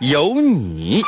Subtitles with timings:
[0.00, 1.02] 有你。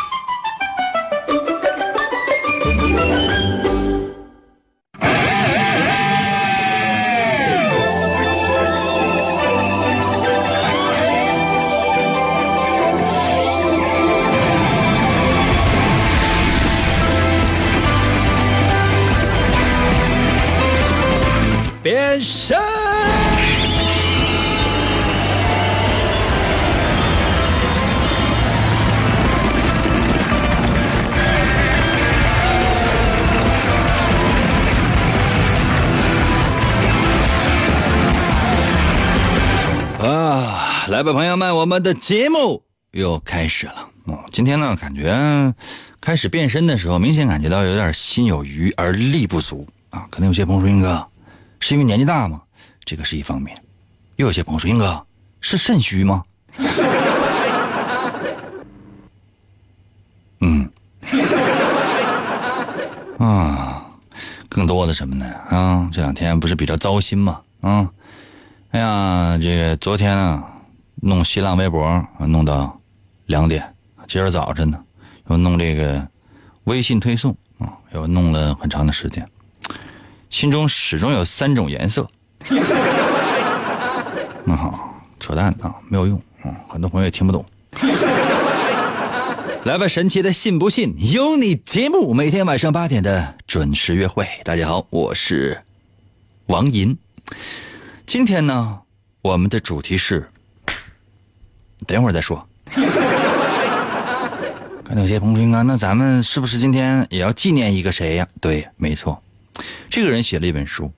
[41.00, 43.88] 来吧，朋友们，我们的节目又开始了。
[44.04, 45.54] 哦，今天呢，感觉
[45.98, 50.06] 开始变身的时候，明显感觉到有点心有余而力不足啊。
[50.10, 51.06] 可能有些朋友说，英哥，
[51.58, 52.42] 是因为年纪大吗？
[52.84, 53.56] 这个是一方面。
[54.16, 55.02] 又有些朋友说，英哥
[55.40, 56.22] 是肾虚吗？
[60.40, 60.70] 嗯。
[63.16, 63.86] 啊，
[64.50, 65.24] 更多的什么呢？
[65.48, 67.40] 啊，这两天不是比较糟心吗？
[67.62, 67.88] 啊。
[68.72, 70.44] 哎呀，这个昨天啊，
[71.02, 72.78] 弄新浪微博弄到
[73.26, 73.74] 两点，
[74.06, 74.78] 今儿早晨呢
[75.28, 76.06] 又弄这个
[76.64, 79.26] 微信推送啊，又弄了很长的时间，
[80.28, 82.06] 心中始终有三种颜色。
[84.44, 87.42] 那 好，扯淡啊，没有用啊，很多朋友也听不懂。
[89.64, 94.26] 来吧，神奇的信不信由你节目，每天晚上八点的准时约会。
[94.44, 95.62] 大家好，我是
[96.46, 96.98] 王银。
[98.06, 98.80] 今天呢，
[99.22, 100.30] 我们的主题是，
[101.86, 102.46] 等会儿再说。
[104.84, 109.22] 看到有些朋友说：“啊，那咱们是不是今天也要纪念一个谁呀？”对，没错，
[109.88, 110.90] 这个人写了一本书，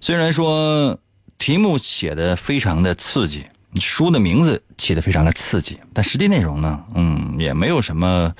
[0.00, 0.98] 虽然说
[1.36, 3.44] 题目写的非常的刺激，
[3.80, 8.32] 书的名字起的非常的刺激，但实际内容呢，嗯，也没有什么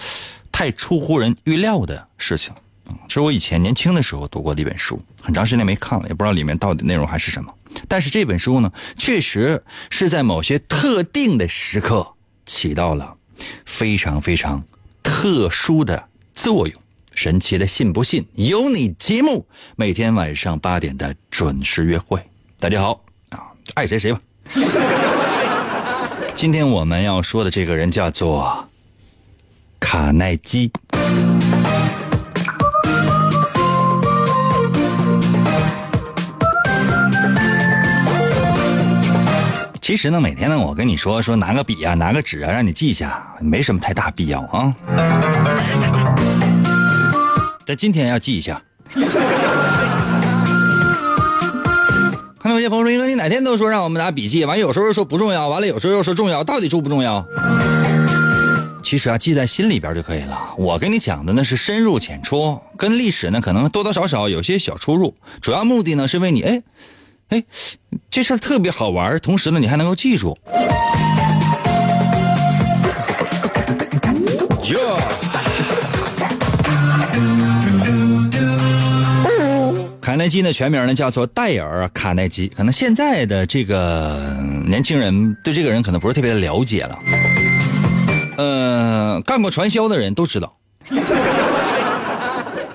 [0.51, 2.55] 太出乎人预料的事情。
[3.09, 7.53] 是我以前年轻的时候读过的一本书，很长时间没看了，也不知道里面到底内容还是什么。
[7.89, 12.15] 但是这本书呢，确实是在某些特定的时刻
[12.47, 13.17] 起到了
[13.65, 14.63] 非常非常
[15.03, 16.81] 特殊的作用。
[17.15, 19.47] 神奇的信不信由你节目，
[19.77, 22.21] 每天晚上八点的准时约会。
[22.59, 23.39] 大家好啊，
[23.75, 24.21] 爱谁谁吧。
[26.35, 28.69] 今天我们要说的这个人叫做
[29.79, 30.73] 卡耐基。
[39.85, 44.75] 其实呢，每天呢，我跟你说说拿个笔啊，拿个纸啊，让你记一下，没什么太大必要啊。
[47.67, 48.63] 但今天要记一下。
[52.41, 57.23] 看到有些朋友说：“英哥，你哪天都说让我们拿笔记，完有时候说不重要，完了有时候又说重要，到底重不重要？”
[58.83, 60.55] 其实啊，记在心里边就可以了。
[60.57, 65.13] 我跟你讲的那是深入浅出，跟历史呢可能多多少少有些小出入。
[65.43, 66.63] 主要目的呢是为你哎。
[67.29, 67.43] 哎，
[68.11, 70.37] 这事儿特别好玩，同时呢，你还能够记住。
[80.01, 84.37] 卡耐基的全名呢叫做戴尔·卡耐基，可能现在的这个
[84.67, 86.99] 年轻人对这个人可能不是特别的了解了。
[88.37, 90.53] 呃，干过传销的人都知道。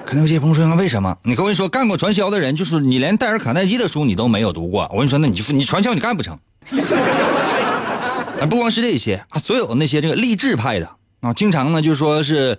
[0.09, 1.15] 可能有些朋友说：“为什么？
[1.21, 4.89] 你跟我说，干过传销的人，就是你连戴尔·卡耐基的书你都没有读过。
[4.91, 6.33] 我跟你说，那你就你传销你干不成。
[8.41, 10.89] 啊，不光是这些啊，所有那些这个励志派的
[11.21, 12.57] 啊，经常呢就说是，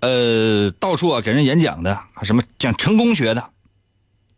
[0.00, 3.40] 呃，到处啊给人演讲的啊，什么讲成功学的，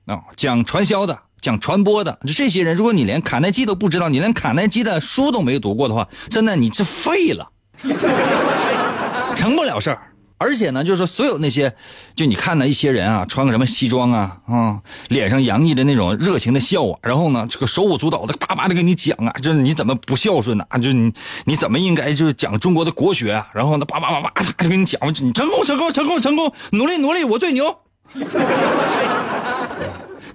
[0.07, 7.51] 啊，讲传销的，讲传播的，就这些人，如果你连卡耐基都不知道，你连卡耐基的书都没读过的话，真的你是废了，
[9.35, 10.01] 成不了事儿。”
[10.39, 11.75] 而且呢，就是，所有那些，
[12.15, 20.65] 就你看呢，一些人啊，穿个什么西装啊，啊，脸上洋溢着那种热情的笑啊，然后呢，这个手舞足蹈的，叭叭的跟你讲啊，就是你怎么不孝顺呢？
[20.83, 21.13] 就是你
[21.45, 23.49] 你怎么应该就是讲中国的国学啊？
[23.55, 27.75] 然后呢，叭叭叭叭就跟你讲，你成功成功成功成功，努力努力，我最牛，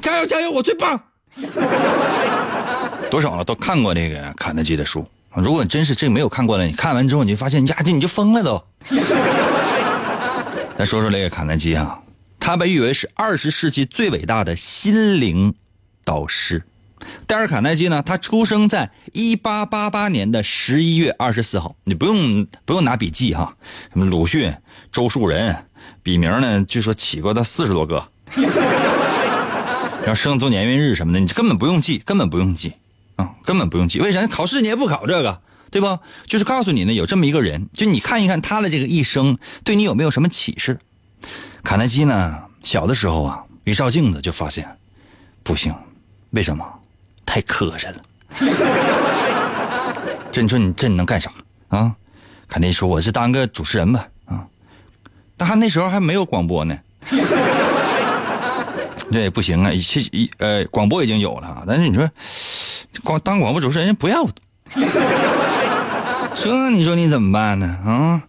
[0.01, 0.99] 加油加油，我最棒。
[3.09, 5.05] 多少了都看过这个肯德基的书
[5.35, 8.61] 如果你真是这个没有看过的，你看完之后你就发现，呀，这你就疯了都。
[10.81, 12.01] 再说说这个卡耐基啊，
[12.39, 15.53] 他被誉为是二十世纪最伟大的心灵
[16.03, 16.63] 导师。
[17.27, 21.75] 戴尔·卡耐基呢，他出生在一八八八年的十一月二十四号。
[21.83, 23.55] 你不用不用拿笔记哈，
[23.93, 24.51] 什么鲁迅、
[24.91, 25.67] 周树人，
[26.01, 28.03] 笔名呢，据说起过他四十多个。
[30.01, 32.73] 然后生卒年月日什么的，你根本不用记，根本不用记
[33.17, 33.99] 啊，根本不用记。
[33.99, 34.25] 为啥？
[34.25, 35.97] 考试你也不考这个，对不？
[36.27, 40.77] 就是告诉你呢，有这么一个人，就你看一看他的这个一生，对你有没有什么启示？
[41.63, 44.67] 卡耐基呢，小的时候啊，一照镜子就发现
[45.41, 45.73] 不行，
[46.31, 46.63] 为什么？
[47.25, 48.01] 太磕碜了。
[50.31, 51.31] 这你说你这你能干啥
[51.69, 51.95] 啊？
[52.47, 54.45] 卡耐基说：“我是当个主持人吧。”啊，
[55.37, 56.77] 但他那时候还没有广播呢。
[59.11, 59.71] 这也不行啊！
[59.73, 59.79] 一
[60.11, 62.09] 一呃，广播已经有了，但是你说
[63.03, 64.25] 光当广播主持人不要，
[66.35, 67.67] 这你说你怎么办呢？
[67.85, 68.23] 啊！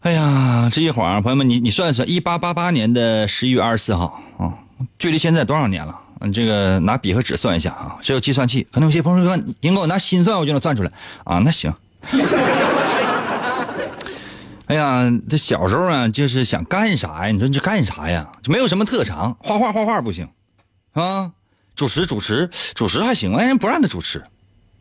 [0.00, 4.52] 哎呀，这一晃，朋友们，你你算算，一八八八年的十一月二十四号啊，
[4.98, 5.98] 距离现在多少年了？
[6.32, 10.90] 这个拿笔和纸算一下啊，这有计算器，可能有些朋友说，您给我拿心算，我就能算出来
[11.24, 11.38] 啊。
[11.38, 11.72] 那行。
[14.66, 17.32] 哎呀，这小时候啊，就是想干啥呀？
[17.32, 18.30] 你说这干啥呀？
[18.42, 20.28] 就没有什么特长，画画画画不行，
[20.92, 21.32] 啊，
[21.74, 24.22] 主持主持主持还行，哎，人不让他主持，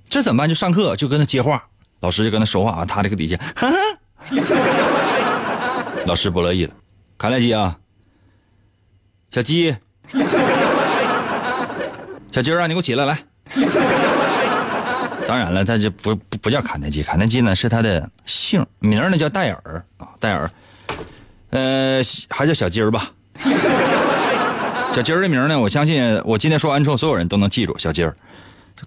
[0.09, 0.49] 这怎么办？
[0.49, 1.63] 就上课就跟他接话，
[2.01, 3.75] 老师就跟他说话啊，他这个底下，哈哈，
[6.05, 6.73] 老师不乐意了，
[7.17, 7.77] 卡耐基啊，
[9.29, 9.75] 小鸡，
[12.31, 13.17] 小鸡儿啊，你给我起来，来。
[15.27, 20.49] 当然了，他就不不不叫卡耐基，卡耐基呢是他的姓，名呢叫戴尔啊，戴尔，
[21.51, 23.11] 呃，还叫小鸡儿吧。
[24.93, 28.15] 小鸡儿的名呢，我相信我今天说完之后，所有人都能记住小鸡儿。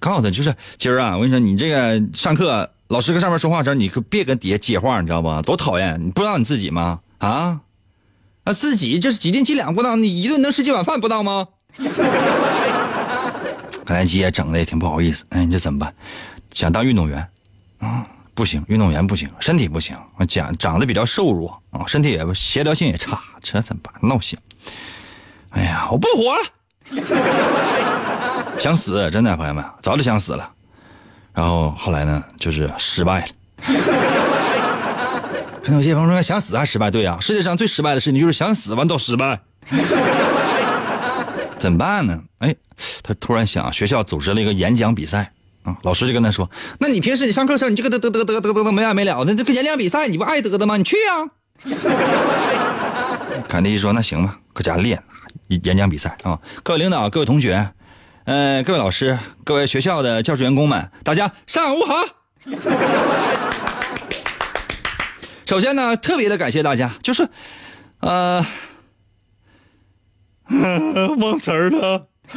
[0.00, 5.42] 告诉他就是鸡儿啊，我跟你说，你这个上课老师搁上面说话时候，你可别跟底下接话，你知道不？
[5.42, 6.00] 多讨厌！
[6.00, 7.00] 你不知道你自己吗？
[7.18, 7.60] 啊
[8.44, 11.48] 啊，自己就是几斤几两不知道，你一顿能吃几碗饭不知道吗？
[13.84, 15.92] 卡耐基也整的也挺不好意思，哎，你这怎么办？
[16.52, 17.28] 想当运动员，
[17.80, 23.92] 啊，不行，运动员不行，身体不行，我讲长得比较瘦弱啊，身体也协调性也差，这怎么办？
[24.08, 24.38] 闹心！
[25.50, 26.44] 哎呀，我不活了，
[28.56, 30.48] 想死，真的，朋友们，早就想死了。
[31.34, 33.26] 然后后来呢，就是失败了。
[35.62, 39.40] 可能有些朋友说想死还失败，对呀，世界上最失败的事情就是想死完都失败。
[41.58, 42.20] 怎么办呢？
[42.38, 42.54] 哎，
[43.02, 45.32] 他突然想，学校组织了一个演讲比赛。
[45.64, 50.76] 啊，老师就跟他说：“那你平时你上课时候，你这个得得得得得得得没完没了的，这个演讲比赛你不爱得的吗？
[50.76, 51.24] 你去啊！”
[53.48, 55.02] 卡耐基说：“那行吧，搁家练
[55.48, 56.38] 演讲比赛啊！
[56.62, 57.66] 各位领导、各位同学，
[58.24, 61.94] 呃，各位老师、各位学校的教职员工们，大家上午好！
[65.44, 67.28] 首先呢，特别的感谢大家，就是
[68.00, 68.46] 呃，
[71.20, 72.06] 忘词儿了。”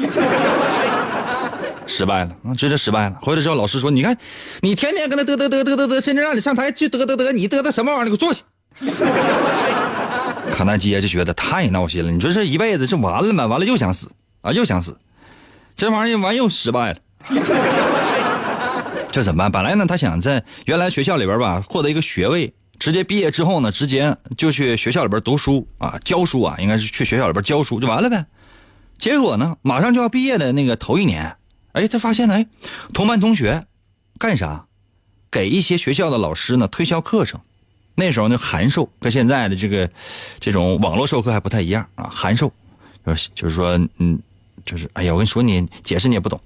[1.87, 3.17] 失败了，啊，直接失败了。
[3.21, 4.17] 回来之后，老师说：“你看，
[4.59, 8.09] 你天天跟他嘚嘚嘚嘚嘚嘚，甚至让你上台去嘚嘚嘚，你嘚嘚什么玩意儿？
[8.09, 8.43] 你给我坐下。”
[10.51, 12.11] 卡耐基就觉得太闹心了。
[12.11, 13.47] 你说这一辈子这完了吗？
[13.47, 14.11] 完了又想死
[14.41, 14.97] 啊，又想死，
[15.77, 16.99] 这玩意儿完又失败了。
[19.11, 19.51] 这怎么办？
[19.51, 28.25] 本来呢，他想在原来学校里边吧获得一个学位，直接毕业之后呢，直接就去学校里边读书啊，教书啊，应该是去学校里边教书就完了呗。
[28.97, 31.37] 结果呢，马上就要毕业的那个头一年。
[31.73, 32.47] 哎，他发现哎，
[32.91, 33.67] 同班同学
[34.17, 34.65] 干啥？
[35.29, 37.39] 给一些学校的老师呢推销课程。
[37.93, 39.89] 那时候呢，函授跟现在的这个
[40.39, 42.09] 这种网络授课还不太一样啊。
[42.11, 42.51] 函授
[43.05, 44.19] 就是就是说，嗯，
[44.67, 46.39] 就是哎呀，我跟你说，你解释你也不懂。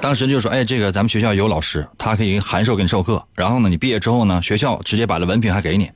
[0.00, 3.22] 当时就说，哎，这个咱们学校有老师，他可以函授给你授课。
[3.34, 5.90] 然后呢，你毕业之后呢，学校直接把这文凭还给你。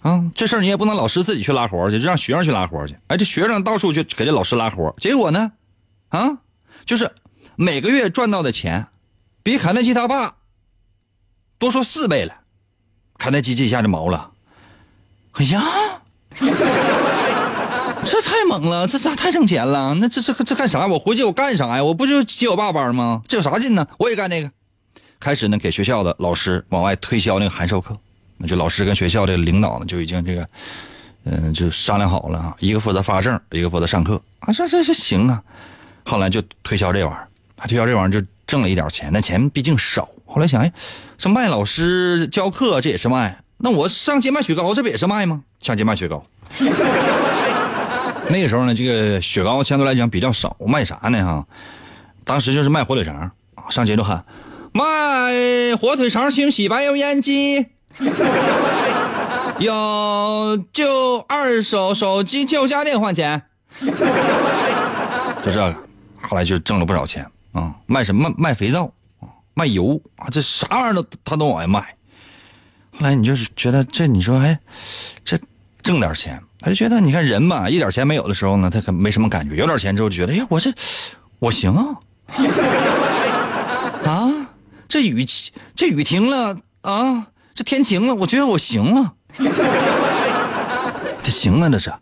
[0.00, 2.96] 啊，这事儿你也不能老师自己去拉活去，就让学生去拉活去。
[3.08, 5.52] 哎，这学生到处去给这老师拉活，结果呢？
[6.08, 6.38] 啊，
[6.86, 7.10] 就是
[7.56, 8.86] 每个月赚到的钱，
[9.42, 10.36] 比卡耐基他爸
[11.58, 12.34] 多说四倍了。
[13.18, 14.30] 卡耐基这一下就毛了，
[15.32, 15.62] 哎呀，
[18.06, 19.94] 这太猛了，这咋太挣钱了？
[19.94, 20.86] 那这这这干啥？
[20.86, 21.82] 我回去我干啥呀？
[21.82, 23.20] 我不就接我爸班吗？
[23.26, 23.86] 这有啥劲呢？
[23.98, 24.50] 我也干这个。
[25.18, 27.96] 开始呢，给学校的老师往外推销那个函授课，
[28.38, 30.48] 那就老师跟学校的领导呢就已经这个，
[31.24, 35.42] 嗯，就商量好了啊，一个负责发证，一个负责上课啊，这这这行啊。
[36.04, 37.28] 后来就推销这玩意儿，
[37.66, 40.08] 推销这玩意儿就挣了一点钱，但钱毕竟少。
[40.26, 40.72] 后来想，哎，
[41.18, 45.42] 这卖老师教课这也是卖，那我上街卖雪糕这不也是卖吗？
[45.60, 46.22] 上街卖雪糕。
[48.30, 51.24] 那个时候呢，这个雪糕相对来讲比较少，卖啥呢？
[51.24, 51.46] 哈，
[52.24, 53.30] 当时就是卖火腿肠，
[53.70, 54.24] 上街就喊
[54.72, 57.66] 卖火腿肠清洗白油烟机，
[59.58, 63.42] 有就二手手机旧家电换钱，
[63.80, 63.90] 就
[65.52, 65.74] 这个，
[66.20, 67.74] 后来就挣了不少钱啊！
[67.86, 68.30] 卖什么？
[68.36, 68.92] 卖肥皂，
[69.54, 71.80] 卖油啊，这啥玩意儿都他都往外卖。
[72.92, 74.58] 后来你就是觉得这，你说哎，
[75.24, 75.38] 这
[75.80, 80.68] 挣点钱，他就觉得你看人嘛，一点钱没有的时候呢，他可没什么感觉；有点钱之后就觉得，哎呀，我这
[81.38, 81.94] 我行啊，
[84.04, 84.48] 啊，
[84.88, 85.24] 这雨
[85.76, 89.14] 这雨停了啊，这天晴了，我觉得我行了，
[91.22, 91.92] 这行了，这是，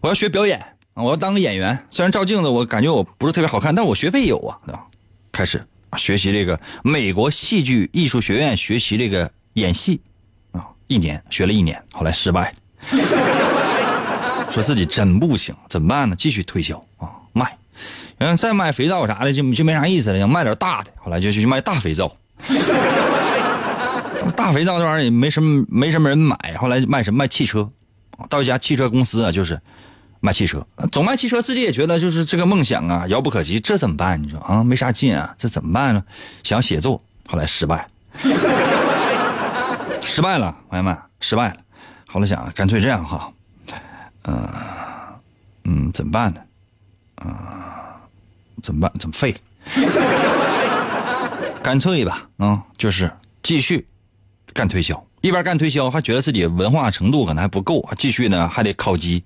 [0.00, 1.78] 我要学表演，我要当个演员。
[1.90, 4.82] 虽然照镜子我感觉我不是特别好看，但我学费有啊，对吧？
[5.30, 5.62] 开始
[5.98, 10.00] 学习这个美国戏剧艺术学院学习这个演戏
[10.52, 10.64] 啊。
[10.86, 12.54] 一年学了一年，后来失败，
[14.56, 16.16] 说自己真不行，怎么办呢？
[16.16, 17.58] 继续推销啊，卖，
[18.16, 22.10] 然后再卖肥皂啥的就就没啥意思了，想卖点大的，后来就去卖大肥皂。
[24.34, 27.68] 大肥皂这玩意儿也没什么没什么人买，后来卖什么卖汽车，
[28.30, 29.60] 到一家汽车公司啊，就是
[30.20, 34.22] 卖汽车，总卖汽车，自己也觉得就是这个梦想啊遥不可及，这怎么办？
[34.22, 36.02] 你说啊，没啥劲啊，这怎么办呢？
[36.42, 36.98] 想写作，
[37.28, 37.86] 后来失败。
[40.00, 41.56] 失败了，朋友们，失败了。
[42.06, 43.30] 后来想，干脆这样哈，
[44.26, 44.48] 嗯
[45.64, 46.40] 嗯，怎么办呢？
[47.16, 48.00] 啊，
[48.62, 48.92] 怎么办？
[48.98, 49.34] 怎么废？
[51.62, 53.10] 干脆吧，啊，就是
[53.42, 53.84] 继续
[54.52, 59.22] 干推销，一边干推销，还觉得自己文化程度可能还不够，继续呢还得考级，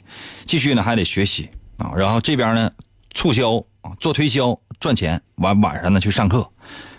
[0.47, 1.93] 继续呢还得学习啊。
[1.97, 2.71] 然后这边呢
[3.13, 6.51] 促销啊，做推销赚钱，晚晚上呢去上课，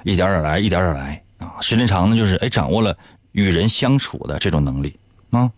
[0.03, 1.55] 一点点来，一点点来啊。
[1.61, 2.97] 时间长呢，就是哎，掌握了。
[3.33, 4.93] 与人相处的这种能力
[5.29, 5.49] 啊，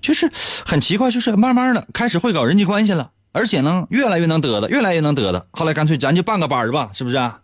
[0.00, 0.30] 就是
[0.66, 5.46] 很奇怪，就是慢慢的开始会搞人际关系了，而且呢，越来越能得的，越来越能得的。
[5.52, 7.16] 后来干脆咱就办个班吧，是不是？
[7.16, 7.40] 啊？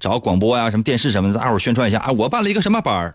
[0.00, 2.10] 找广播呀、什么电视什么的，大伙宣传一下啊！
[2.12, 3.14] 我办了一个什么班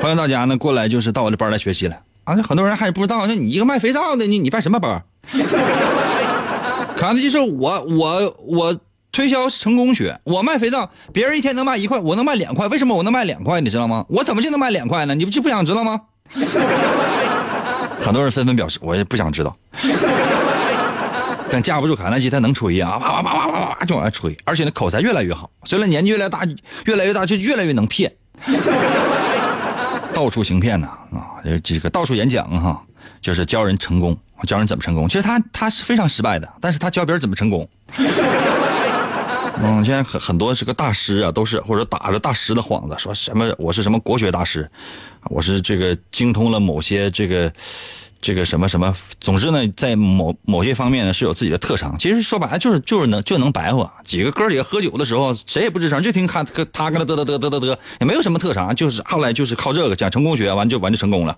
[0.00, 2.34] 欢迎 大家呢过来，就是到我这班来学习了啊！
[2.36, 5.04] 很多人还不知道，那你一个卖肥皂的，你你办什么班？
[6.96, 8.80] 可能就是我我我。
[9.12, 13.60] 推销成功学，我卖肥皂，别人一天能卖一块，我能卖两块，为什么我能卖两块？
[13.60, 14.06] 你知道吗？
[14.08, 15.14] 我怎么就能卖两块呢？
[15.14, 16.00] 你不就不想知道吗？
[18.02, 19.52] 很多人纷纷表示，我也不想知道。
[21.50, 25.50] 但架不住卡耐基他能吹啊，啪啪啪啪啪啪就往外吹，而且那口才越来越好。
[25.64, 26.40] 随着年纪越来越大，
[26.86, 28.10] 越来越大就越来越能骗，
[30.14, 31.36] 到处行骗呐啊！
[31.62, 32.82] 这个到处演讲哈，
[33.20, 35.06] 就是教人成功，教人怎么成功。
[35.06, 37.68] 其实他他是非常失败的，但是他教别人怎么成功。
[39.62, 44.70] 嗯，现在很很多是个大师啊，都是或者打着大师的幌子，说什么我是什么国学大师，
[45.24, 47.52] 我是这个精通了某些这个
[48.20, 51.96] 这个什么什么，总之呢，在某某些方面呢是有自己的特长。
[51.98, 53.92] 其实说白了就是就是能就能白话。
[54.04, 61.36] 几个哥几个喝酒的时候，谁也不吱声，就听他他跟他嘚嘚嘚嘚嘚嘚，也没有什么特长，就是后来就是靠这个讲成功学，完就完就成功了。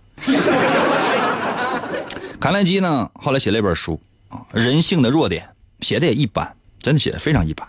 [2.41, 3.99] 卡耐基呢，后来写了一本书
[4.29, 5.49] 啊，《人性的弱点》，
[5.87, 7.67] 写的也一般，真的写的非常一般。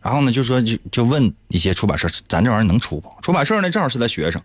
[0.00, 3.08] 然后呢，就说就就问一些出版社，咱这玩意儿能出不？
[3.20, 4.40] 出版社呢，正好是他学生，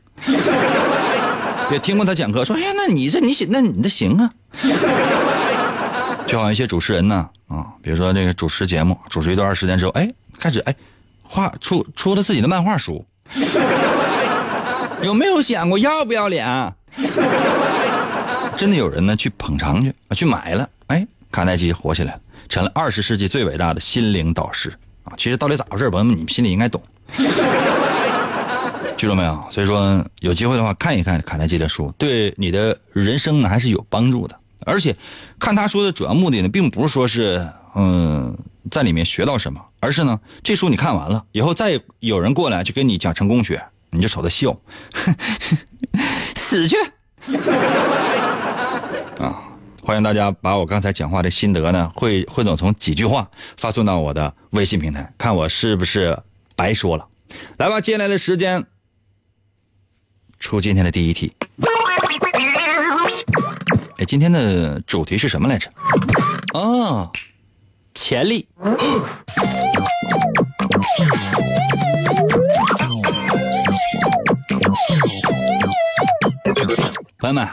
[1.71, 4.31] 也听过他讲课，说，哎呀，那你这你写，那你这行啊。
[6.25, 10.75] 就好像一些主持人呢，啊，比如说那个主持节目，主持一段时间之后，哎，开始哎，
[11.23, 13.05] 画出出了自己的漫画书，
[15.01, 16.73] 有没有想过要不要脸？
[18.57, 22.19] 真的有人呢去捧场去啊，去买了，哎，卡耐基火起来了，
[22.49, 24.69] 成了二十世纪最伟大的心灵导师。
[25.03, 26.81] 啊，其实到底咋回事朋友们，你们心里应该懂，
[28.97, 29.47] 记住没有？
[29.51, 34.37] 所以说，有机会的话看一看卡耐基的书，对你的人生呢还是有帮助的。
[34.65, 34.95] 而且，
[35.39, 38.35] 看他说的主要目的呢，并不是说是嗯
[38.71, 44.55] 在里面学到什么，而是呢，这书你看完了以后，再有人过来就跟你讲成功学，你就瞅他笑，
[46.35, 46.75] 死去
[49.19, 49.43] 啊！
[49.83, 56.17] 欢迎大家把我刚才讲话的心得呢，汇汇总成几句话发送到我的微信平台，看我是不是
[56.55, 57.05] 白说了。
[57.57, 58.65] 来吧，接下来的时间
[60.39, 61.31] 出今天的第一题。
[63.97, 65.69] 哎，今天的主题是什么来着？
[66.53, 67.11] 哦，
[67.93, 68.47] 潜力。
[77.19, 77.47] 朋友们。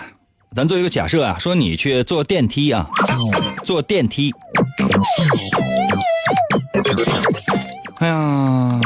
[0.55, 2.89] 咱做一个假设啊，说你去坐电梯啊，
[3.65, 4.33] 坐电梯。
[7.99, 8.81] 哎呀，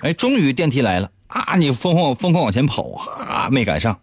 [0.00, 1.56] 哎，终于电梯来了啊！
[1.56, 3.98] 你疯狂疯狂往前跑啊，没赶上。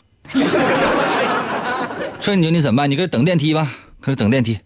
[2.20, 2.90] 说你你怎么办？
[2.90, 3.72] 你搁等电梯吧，
[4.02, 4.58] 搁这等电梯，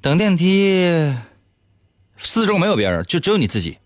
[0.00, 1.14] 等电梯，
[2.16, 3.78] 四周没有别人，就只有你自己。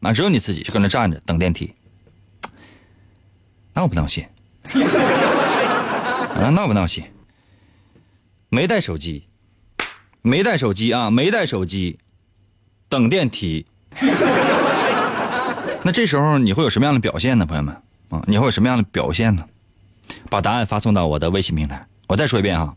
[0.00, 1.74] 啊，只有你自己就搁那站着等电梯。
[3.74, 4.24] 闹不闹心？
[6.34, 7.04] 啊，闹不闹心？
[8.48, 9.24] 没带手机，
[10.22, 11.96] 没带手机啊，没带手机，
[12.88, 13.66] 等电梯。
[15.84, 17.76] 那这时候你会有什么样的表现呢，朋友们？
[18.10, 19.44] 啊，你会有什么样的表现呢？
[20.28, 21.86] 把答案发送到我的微信平台。
[22.06, 22.74] 我再说一遍啊，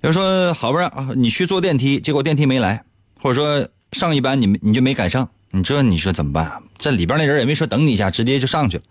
[0.00, 2.84] 比如说，好不容易啊你去坐电梯，结果电梯没来，
[3.20, 6.62] 或者说上一班你你就没赶上，你这你说怎么办？
[6.78, 8.82] 这里边那人也没说等你一下，直接就上去了。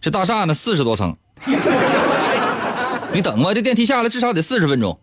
[0.00, 1.16] 这大厦呢四十多层，
[3.12, 4.98] 你等吧，这电梯下来至少得四十分钟。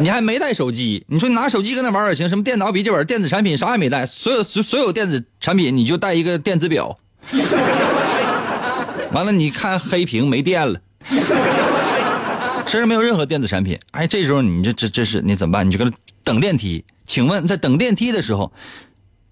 [0.00, 6.96] 你还没带手机，你说你拿手机搁那玩也行，什么电脑、笔记本、电子产品啥也没带，所有所有电子产品你就带一个电子表。
[9.12, 10.80] 完了，你看黑屏没电了，
[12.66, 13.78] 身上没有任何电子产品。
[13.92, 15.66] 哎，这时候你这这这是你怎么办？
[15.66, 15.90] 你就搁那
[16.24, 16.84] 等电梯。
[17.04, 18.52] 请问在等电梯的时候，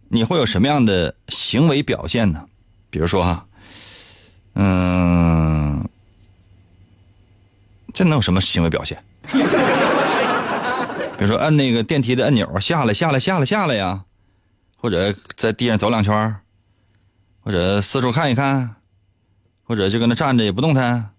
[0.09, 2.45] 你会有什么样的行为表现呢？
[2.91, 3.47] 比如说哈，
[4.55, 5.89] 嗯，
[7.95, 9.03] 这能有什么行为表现？
[11.21, 14.07] 比如说按那个电梯的按钮，下来下来下来下来呀，
[14.79, 16.37] 或者在地上走两圈，
[17.41, 18.77] 或者四处看一看。
[19.63, 21.11] 或者就搁那站着也不动弹，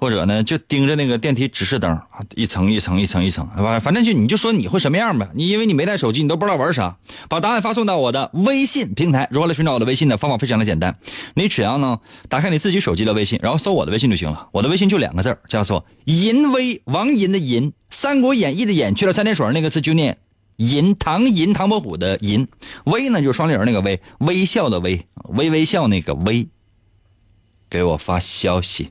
[0.00, 2.00] 或者呢就盯着那个电梯指示灯，
[2.34, 5.28] 一层一层一层一层，反反正就你就说你会什么样吧。
[5.34, 6.96] 你因为你没带手机，你都不知道玩啥。
[7.28, 9.28] 把答案发送到我的微信平台。
[9.30, 10.98] 如何来寻找我的微信的方法非常的简单，
[11.34, 14.48] 你只要呢打开你自己手机的微信，然后搜我的微信就行了。
[14.52, 20.16] 我的微信就两个字叫做银威，王银的银，《三国演义》的演去了三点水那个字就念
[20.56, 22.48] 银，唐银唐伯虎的银，
[22.84, 26.48] 微呢就是双立人那个微，微笑的微，微微笑那个微。
[27.68, 28.90] 给我发消息。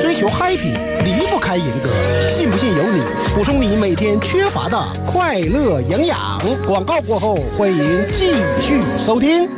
[0.00, 1.88] 追求 happy 离不开严格，
[2.28, 3.00] 信不信由你。
[3.34, 6.38] 补充你每天缺乏的快乐营养。
[6.66, 9.48] 广告过后，欢迎继续收听。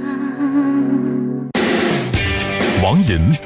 [2.83, 3.37] 王银，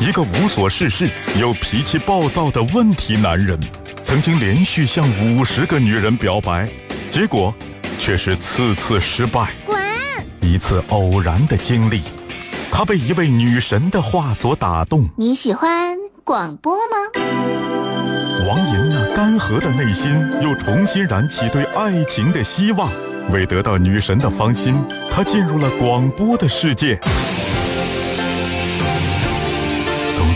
[0.00, 3.58] 一个无所事事又脾气暴躁的问题男人，
[4.02, 6.68] 曾经连续向五十个女人表白，
[7.10, 7.54] 结果
[7.98, 9.50] 却是次次失败。
[9.66, 9.78] 滚！
[10.40, 12.00] 一次偶然的经历。
[12.74, 15.06] 他被一位女神的话所打动。
[15.16, 16.96] 你喜欢广播吗？
[18.48, 22.90] 王银那干涸的内心又重新燃起对爱情的希望。
[23.30, 24.74] 为得到女神的芳心，
[25.10, 26.98] 他进入了广播的世界。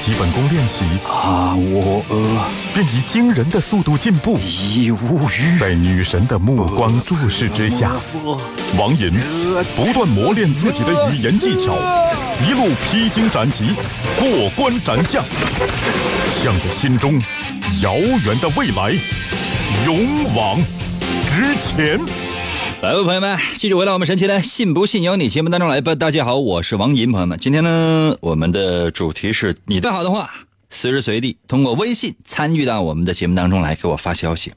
[0.06, 4.38] 从基本功练习，啊，我呃，便以惊人的速度进步。
[4.38, 5.58] 已无语。
[5.58, 7.90] 在女神的目光注视之下，
[8.78, 9.10] 王银
[9.74, 11.76] 不断磨练自己的语言技巧。
[12.46, 13.70] 一路披荆斩棘，
[14.16, 15.24] 过关斩将，
[16.40, 17.20] 向着心中
[17.82, 18.92] 遥远的未来
[19.84, 20.62] 勇往
[21.34, 21.98] 直前。
[22.86, 25.96] 来吧，朋友们，继续回到我们神奇的“信不信由你”节目当中来吧。
[25.96, 30.30] 大家好，我是王银，朋友们，今天呢，我们的主题是你最好的话，
[30.70, 34.52] 随时随地通过微信参与到我们的节目当中来，给我发消息。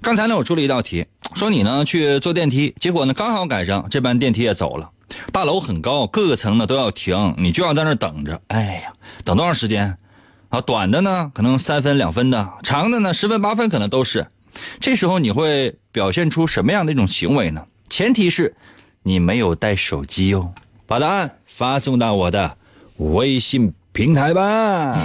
[0.00, 4.88] 刚才呢，我出了一道题，说你呢去坐电梯，结果呢刚好赶上这班电梯也走了。
[5.30, 8.40] 大楼很高，各个层呢都要停，你就要在那等着。
[8.46, 9.98] 哎呀，等多长时间？
[10.48, 14.28] 啊，短的呢可能三分两分的，长的呢十分八分可能都是。
[14.80, 17.66] 这时候你会表现出什么样的一种行为呢？
[17.88, 18.54] 前提是
[19.02, 20.52] 你没有带手机哦。
[20.86, 22.56] 把答案发送到我的
[22.98, 24.96] 微信平台吧。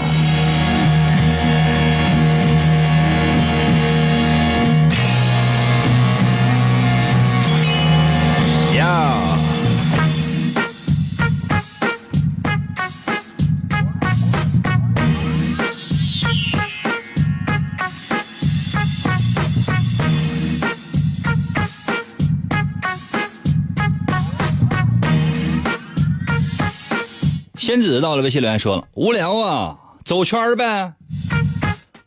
[27.62, 30.94] 仙子到了微信留言说了：“无聊啊，走圈儿呗。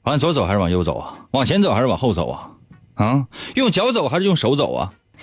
[0.02, 1.14] 往左走还是往右走啊？
[1.30, 2.50] 往前走还是往后走啊？
[2.94, 4.90] 啊，用脚走还是用手走啊？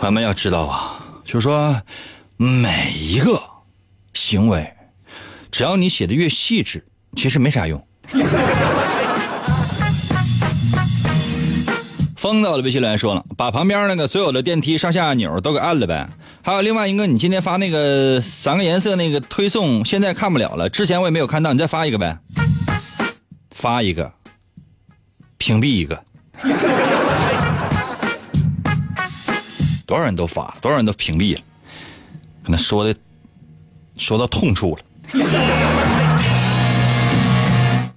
[0.00, 1.78] 朋友们要知道啊，就是说
[2.38, 3.38] 每一个
[4.14, 4.74] 行为，
[5.50, 6.82] 只要你写的越细致，
[7.16, 7.86] 其实没啥用。”
[12.18, 16.08] 风到了微信留言说了：“把旁边那个所有的电梯上下按钮都给按了呗。”
[16.42, 20.68] 还有另外一个，你今天发那个三个颜色那个推送，现在看不了了。
[20.68, 22.18] 之前我也没有看到，你再发一个呗。
[23.52, 24.12] 发一个，
[25.36, 26.02] 屏蔽一个。
[29.86, 31.40] 多少人都发，多少人都屏蔽了，
[32.42, 32.92] 可能说的
[33.96, 34.82] 说到痛处了。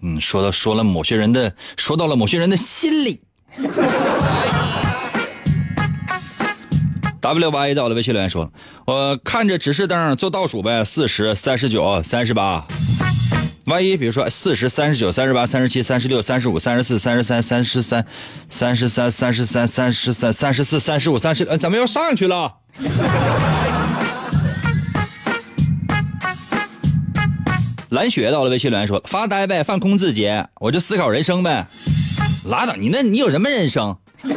[0.01, 3.23] 嗯，说到说了某些人的，说到了某些人的心里。
[7.21, 8.51] W Y 到我的微信留言说
[8.87, 12.65] ：“我看着指示灯做倒数呗，四十三十九三十八。
[13.65, 18.05] 万一比如说四十三十九三十八三十七三十六三十五三十四三十三三十三
[18.49, 22.55] 三十三三十三三十三三十四三十五三十，呃，怎么又上去了？”
[27.89, 30.27] 蓝雪到了微信留言说：“发呆呗，放空自己，
[30.61, 31.67] 我就思考人生呗。”
[32.45, 33.95] 拉倒，你那你有什么人生？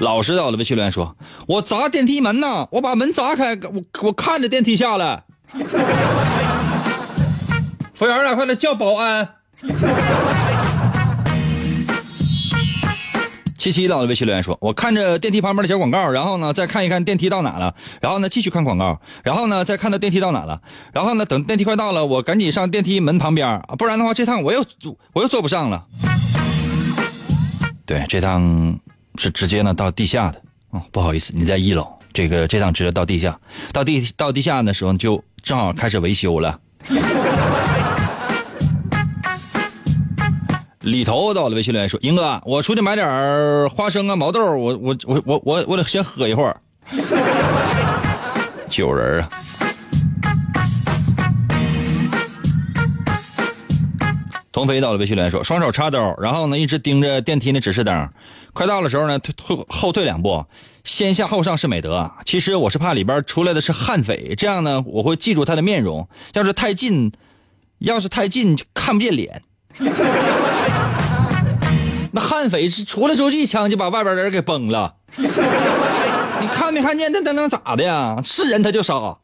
[0.00, 5.22] 老实点，我的微信留言说：“我砸电梯门呢，我把门砸开，我我看着电梯下来。”
[7.94, 9.28] 服务员啊，快点叫保安。
[13.64, 20.60] 七七到了微信留言说：“我看着电梯旁边的小广告，然后呢再看一看电梯到哪了，然后呢继续看广告，然后呢再看到电梯到哪了，
[20.92, 24.62] 然后呢等电梯快到了，我赶紧上电梯门旁边，不然的话这趟我又
[25.14, 25.86] 我又坐不上了。
[27.86, 28.78] 对，这趟
[29.16, 33.40] 是直接呢到地下的哦，不好意思，你在一楼，这个这趟直接到地下，
[33.72, 36.60] 到地到地下的时候就正好开始维修了。”
[40.84, 46.60] 李头到了微信留言说：“英哥，我出去买点花生啊、毛豆，我我我我我我得先喝一会儿。
[48.68, 49.28] ”酒人啊！
[54.52, 58.10] 童飞到了微信留言说：“双手插兜，然后呢一直盯着电梯的指示灯，
[58.52, 60.44] 快到的时候呢退退后退两步，
[60.84, 62.12] 先下后上是美德。
[62.26, 66.06] 其实我是怕里边出来的是悍匪，这样呢我会记住他的面容。
[66.34, 67.10] 要是太近，
[67.78, 69.40] 要是太近就看不见脸。”
[72.12, 75.26] 那悍匪是出来之后一枪就把外边人给崩了， 你
[76.48, 77.10] 看没看见？
[77.12, 78.16] 那那能咋的呀？
[78.24, 78.94] 是人他就杀。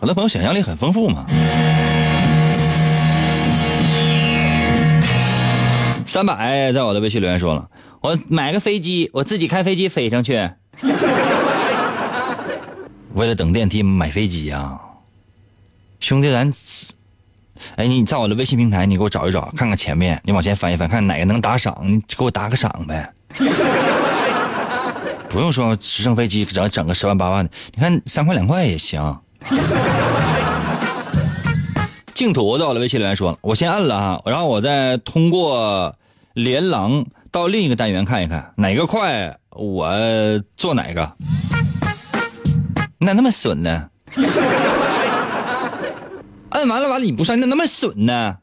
[0.00, 1.24] 我的朋友想象力很丰富嘛。
[6.06, 7.66] 三百在我的微信留言说了，
[8.00, 10.50] 我买个飞机，我自己开飞机飞上去。
[13.14, 14.78] 为了等电梯买飞机呀。
[16.00, 16.52] 兄弟，咱，
[17.76, 23.10] 哎，你在我的微信平台，你给我找一找，看看前面，你往前翻一翻，看哪个能打赏，你给我打个赏呗。
[25.30, 29.18] 不用说直升飞机，整整个十万八万的，你看三块两块也行。
[32.14, 35.94] 净土到了，微信留言说，我先按了啊，然后我再通过
[36.34, 39.88] 连廊到另一个单元看一看，哪个快我
[40.56, 41.16] 做哪个。
[43.04, 43.90] 你咋那么损呢？
[46.48, 48.34] 按 完了，完了你不上，那那么损呢？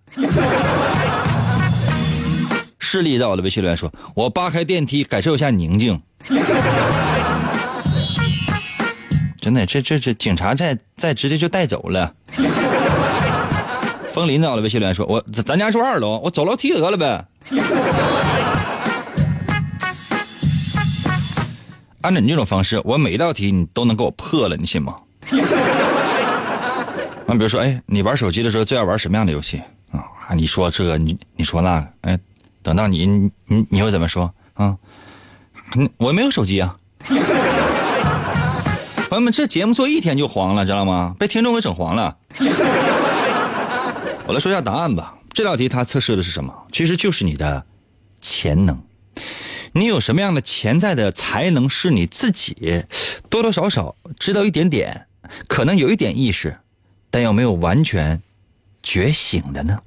[2.78, 6.00] 视力在我的微信留言说：“我扒开电梯，感受一下宁静。”
[9.42, 12.14] 真的，这这这警察在在直接就带走了。
[14.12, 17.26] 风林在我的微信留言说：“我咱家住二楼，我走楼梯得了呗。”
[22.02, 24.96] 按照你这种方式，我每一道题你都能给我破了，你信吗？
[27.28, 29.62] 那比如说，哎，你玩手机的时候最爱玩什么样的游戏
[29.92, 30.04] 啊？
[30.36, 32.20] 你说这个，你你说那个，哎，
[32.62, 34.76] 等到你你你会怎么说啊？
[35.98, 36.76] 我没有手机啊。
[39.10, 41.16] 朋友们，这节目做一天就黄了，知道吗？
[41.20, 42.18] 被听众给整黄了。
[44.28, 45.16] 我来说一下答案吧。
[45.34, 46.54] 这道题它测试的是什么？
[46.72, 47.64] 其实就是你的
[48.20, 48.78] 潜能。
[49.74, 52.84] 你有什么样的潜在的才能是你自己
[53.30, 55.08] 多多少少知道一点点，
[55.48, 56.54] 可能有一点意识。
[57.10, 58.22] 但又没有完全
[58.84, 59.78] 觉醒的呢？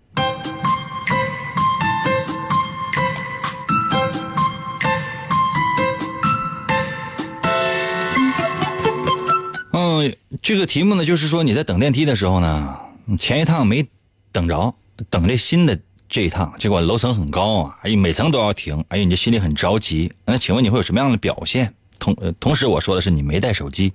[9.72, 12.78] 嗯，这个题目呢，就是说你在等电梯的时候呢，
[13.18, 13.86] 前一趟没
[14.32, 14.74] 等着，
[15.10, 15.78] 等这新的
[16.14, 20.12] 这一趟，结果楼层很高啊，哎，每层都要停，哎，你这心里很着急。
[20.24, 21.74] 那请问你会有什么样的表现？
[21.98, 23.92] 同同时，我说的是你没带手机。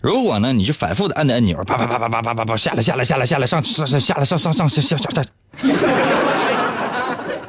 [0.00, 5.22] 如果呢，你就反复的按着按钮，啪啪啪啪啪啪啪啪，下来下来下来下来上上上下来上上上下下下下，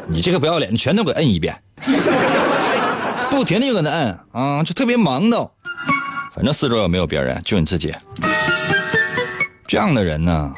[0.06, 1.58] 你这个不要脸，你全都给摁一遍，
[3.30, 5.50] 不停的就搁那摁啊，就特别忙的，
[6.36, 7.90] 反正四周也没有别人，就你自己。
[9.66, 10.54] 这样的人呢，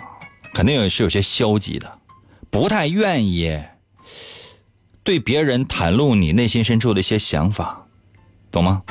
[0.55, 1.91] 肯定是有些消极的，
[2.55, 3.61] 不太愿意
[5.03, 7.85] 对别人袒露你内心深处的一些想法，
[8.49, 8.81] 懂吗？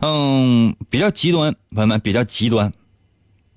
[0.00, 2.72] 嗯，比较极端，朋友们比较极端。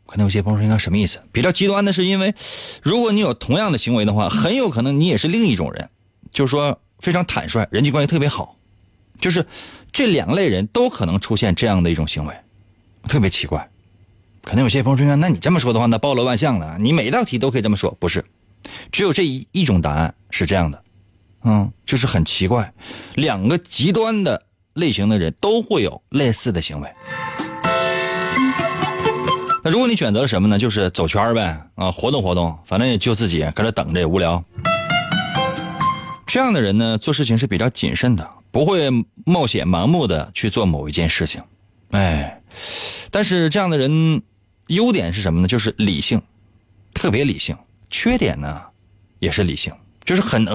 [0.05, 1.19] 可能有些朋友说应该什么意思？
[1.31, 2.35] 比较极端的是因为，
[2.83, 5.89] 如果你有同样的行为的话，很有可能你也是另一种人，
[6.29, 8.55] 就是说非常坦率，人际关系特别好，
[9.17, 9.47] 就是
[9.91, 12.35] 这两类人都可能出现这样的一种行为，
[13.07, 13.67] 特别奇怪。
[14.43, 16.77] 可能有些朋友说，那你这么说的话，那包罗万象了。
[16.79, 18.23] 你每一道题都可以这么说，不是？
[18.91, 20.83] 只有这一一种答案是这样的，
[21.43, 22.73] 嗯，就是很奇怪，
[23.15, 26.89] 两个极端的类型的人都会有类似的行为。
[29.63, 30.59] 那如果你选择了什么呢？
[30.59, 34.43] 就是走圈呗，啊，活动活动，反正也就自己搁这等着也无聊。
[36.27, 38.89] 这样的人呢，做事情是比较谨慎的，不会
[39.25, 41.41] 冒险盲目的去做某一件事情。
[41.91, 42.41] 哎，
[43.09, 44.21] 但是这样的人
[44.67, 45.47] 优点是什么呢？
[45.47, 46.21] 就是理性，
[46.93, 47.55] 特别理性。
[47.89, 48.61] 缺点呢，
[49.19, 49.73] 也是理性，
[50.03, 50.45] 就是很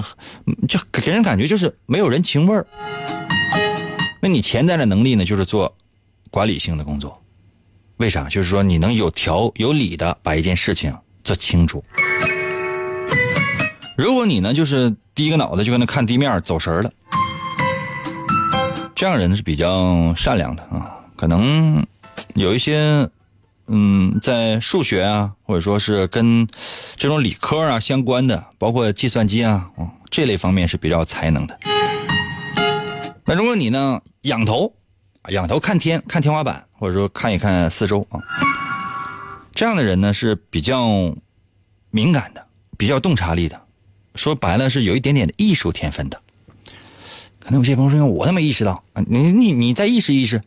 [0.67, 2.67] 就给人感觉就是没有人情味儿。
[4.21, 5.73] 那你潜在的能力呢，就是做
[6.29, 7.21] 管理性的工作。
[7.97, 8.25] 为啥？
[8.25, 10.93] 就是说你能有条有理的把一件事情
[11.23, 11.81] 做清楚。
[13.97, 16.91] 如果你呢，就是低个脑袋就跟那看地面走神了，
[18.95, 20.95] 这样人是比较善良的啊。
[21.15, 21.85] 可能
[22.35, 23.09] 有一些
[23.69, 26.47] 嗯，在数学啊，或者说是跟
[26.95, 29.69] 这种理科啊相关的，包括计算机啊，
[30.09, 31.57] 这类方面是比较有才能的。
[33.25, 34.73] 那如果你呢，仰头，
[35.29, 36.65] 仰头看天，看天花板。
[36.79, 38.21] 或者说看一看四周啊，
[39.53, 41.13] 这样的人呢是比较
[41.91, 43.61] 敏感的，比较洞察力的，
[44.15, 46.21] 说白了是有一点点的艺术天分的。
[47.37, 50.41] 可能有些朋友说，我都没意识到啊，你你你再意识意识。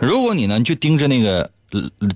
[0.00, 1.50] 如果你呢就盯着那个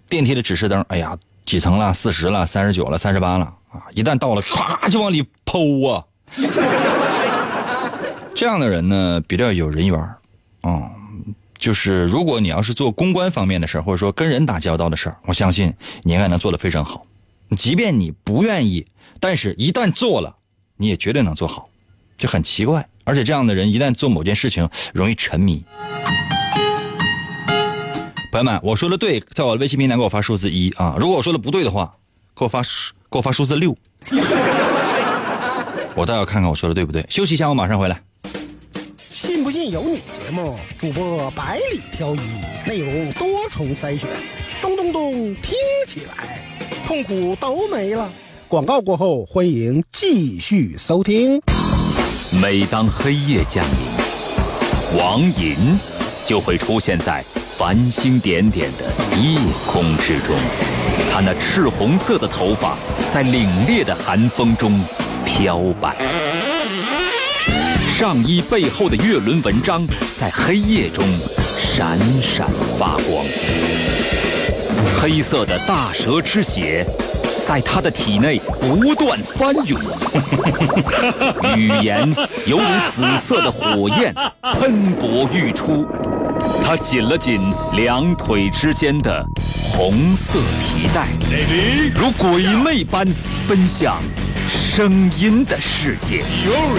[0.08, 1.92] 电梯的指示灯，哎呀，几层了？
[1.92, 3.82] 四十了，三十九了，三十八了啊！
[3.92, 6.04] 一旦到了，咵就往里抛啊。
[8.34, 9.98] 这样的人呢比较有人缘
[10.62, 10.90] 啊。
[11.58, 17.02] 就是如果你要是做公关方面的事或者说跟人打交道的事儿，我相信你应该能做得非常好。
[17.56, 18.86] 即便你不愿意，
[19.20, 20.34] 但是一旦做了，
[20.76, 21.64] 你也绝对能做好，
[22.16, 22.88] 就很奇怪。
[23.04, 25.64] 而且这样的人一旦做某件事情，容易沉迷。
[28.34, 30.96] 朋友们，我说的对，在我的微信平台给我发数字一啊。
[30.98, 31.94] 如果我说的不对的话，
[32.34, 33.72] 给我发给我发数字六。
[35.94, 37.06] 我倒要看看我说的对不对。
[37.08, 38.02] 休息一下，我马上回来。
[38.98, 39.98] 信不信由你。
[39.98, 42.20] 节目主播百里挑一，
[42.66, 44.10] 内容多重筛选，
[44.60, 45.54] 咚咚咚，听
[45.86, 46.44] 起来
[46.84, 48.10] 痛苦都没了。
[48.48, 51.40] 广告过后，欢迎继续收听。
[52.42, 55.54] 每当黑夜降临，王银
[56.26, 57.24] 就会出现在
[57.56, 58.84] 繁星点点的
[59.16, 60.34] 夜空之中，
[61.12, 62.76] 他那赤红色的头发
[63.12, 64.80] 在凛冽的寒风中
[65.24, 65.94] 飘摆。
[67.96, 69.86] 上衣背后的月轮纹章
[70.18, 71.04] 在黑夜中
[71.46, 73.24] 闪闪发光，
[75.00, 76.84] 黑色的大蛇之血
[77.46, 79.80] 在他的体内不断翻涌，
[81.56, 82.12] 语言
[82.46, 84.12] 犹如紫色的火焰
[84.42, 85.86] 喷薄欲出。
[86.66, 89.22] 他紧了紧两腿之间的
[89.70, 91.08] 红色皮带，
[91.94, 93.06] 如鬼魅般
[93.46, 94.00] 奔向。
[94.48, 96.24] 声音的世界，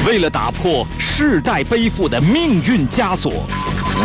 [0.08, 3.46] 为了打破世代背负的命运枷锁，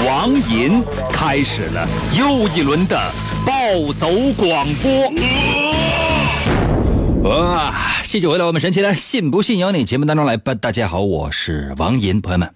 [0.07, 3.11] 王银开始了又一轮的
[3.47, 5.11] 暴走广播。
[7.31, 7.73] 哇！
[8.05, 10.55] 谢谢回来我们神奇的“信不信由你”节目当中来吧。
[10.55, 12.53] 大家好，我是王银，朋友们，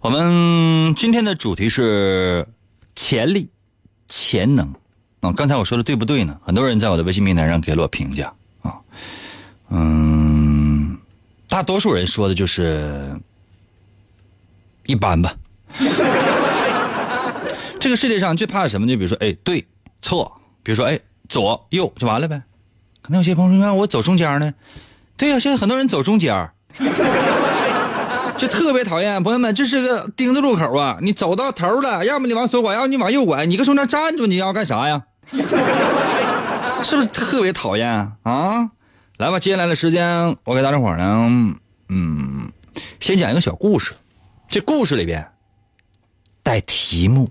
[0.00, 2.46] 我们今天的主题是
[2.94, 3.50] 潜力、
[4.08, 4.74] 潜能。
[5.20, 6.40] 啊，刚才我说的对不对呢？
[6.42, 8.32] 很多人在我的微信平台上给了我评价
[8.62, 8.80] 啊，
[9.68, 10.96] 嗯。
[11.46, 13.14] 大多数人说的就是
[14.86, 15.36] 一般吧。
[17.78, 18.86] 这个世界上最怕什么？
[18.86, 19.66] 就比如说，哎，对
[20.00, 22.42] 错，比如说，哎，左右就完了呗。
[23.02, 24.54] 可能有些朋友说，我走中间呢。
[25.18, 26.50] 对呀，现在很多人走中间，
[28.40, 29.22] 就特别讨厌。
[29.22, 30.96] 朋友们，这是个丁字路口啊！
[31.02, 35.02] 你走到头了，要么你往左拐，要么你往右拐，你搁中间站住，你要干啥呀？
[36.82, 38.70] 是不是特别讨厌啊？
[39.18, 41.54] 来吧，接下来的时间，我给大家伙呢，
[41.90, 42.50] 嗯，
[42.98, 43.92] 先讲一个小故事。
[44.48, 45.30] 这故事里边
[46.42, 47.28] 带题目。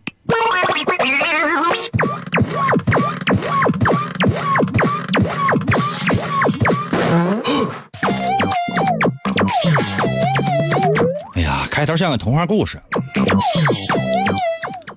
[11.80, 12.78] 开头像个童话故事。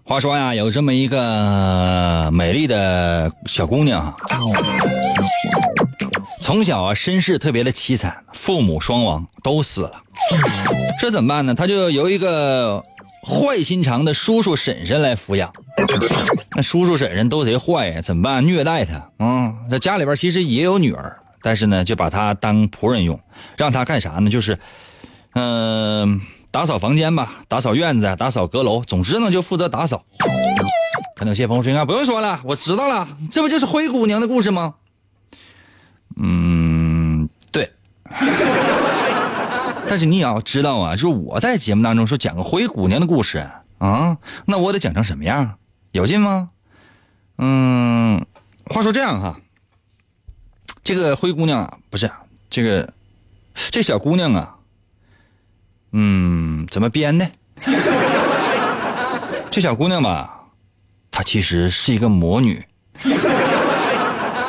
[0.03, 4.13] 话说呀，有这么一个美丽的小姑娘。
[6.41, 9.93] 从小啊，身世特别的凄惨，父母双亡，都死了。
[11.01, 11.55] 这怎么办呢？
[11.55, 12.85] 他就由一个
[13.25, 15.53] 坏心肠的叔叔婶婶来抚养。
[16.57, 18.45] 那叔叔婶婶都贼坏呀，怎么办？
[18.45, 19.55] 虐待他啊！
[19.71, 23.21] 在家里边其实也有女儿，但是呢，就把她当仆人用，
[23.57, 24.29] 让她干啥呢？
[24.29, 24.59] 就是，
[25.35, 26.21] 嗯，
[26.53, 30.05] 打扫房间吧，打扫院子，打扫阁楼，总之呢，就负责打扫。
[31.17, 34.75] 可能有些朋友说：“，不用说了，我知道了，这不就是灰姑娘的故事吗？”
[36.17, 37.73] 嗯，对。
[39.89, 45.55] 但是你也要知道啊，就是我在节目当中说讲个灰姑娘的故事啊，那我得讲成什么样？
[45.93, 46.51] 有劲吗？
[47.39, 48.27] 嗯，
[48.67, 49.41] 话说这样哈，
[50.85, 52.11] 这个灰姑娘啊，不是
[52.51, 52.93] 这个
[53.71, 54.57] 这小姑娘啊，
[55.93, 57.31] 嗯，怎么编的？
[59.51, 60.47] 这小姑娘吧，
[61.11, 62.65] 她其实是一个魔女，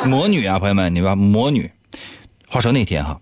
[0.05, 1.69] 魔女啊，朋友们，你们魔女。
[2.47, 3.19] 话说那天哈，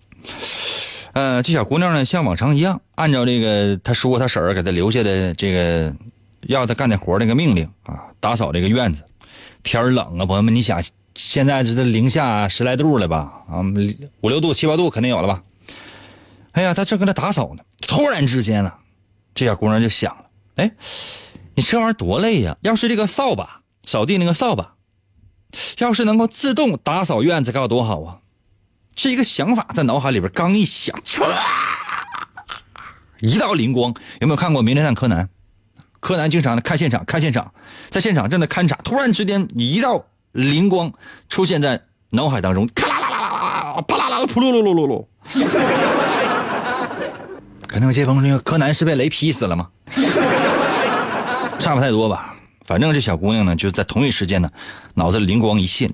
[1.14, 5.96] 呃，这小姑娘呢，像往常一样，按照这个她叔她婶儿给她留下的这个
[6.42, 9.04] 要她干的活那个命令啊，打扫这个院子。
[9.64, 10.84] 天冷啊，朋友们，你想
[11.16, 13.32] 现在这都零下十来度了吧？
[13.50, 13.64] 啊，
[14.22, 15.42] 五六度、七八度肯定有了吧？
[16.52, 18.72] 哎呀，她正搁那打扫呢，突然之间呢，
[19.36, 20.72] 这小姑娘就想了，哎。
[21.54, 22.56] 你这玩意儿多累呀！
[22.62, 24.76] 要是这个扫把扫地那个扫把，
[25.80, 28.20] 要是能够自动打扫院子，该有多好啊！
[28.96, 31.30] 这一个想法在脑海里边刚一想，唰，
[33.20, 33.94] 一道灵光。
[34.22, 35.26] 有没有看过《名侦探柯南》？
[36.00, 37.54] 柯南经常的看现场，看现场，
[37.90, 40.94] 在现场正在勘察，突然之间一道灵光
[41.28, 45.06] 出现在脑海当中，咔啦啦啦啦啦，啪啦啦，噗噜噜噜噜噜。
[47.72, 49.70] 可能有些朋友说，柯南是被雷劈死了吗？
[51.58, 54.52] 差不太多吧，反正这小姑娘呢，就是在同一时间呢，
[54.94, 55.94] 脑子灵光一现，